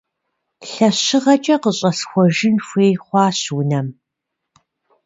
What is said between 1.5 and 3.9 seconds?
къыщӀэсхуэжын хуей хъуащ унэм.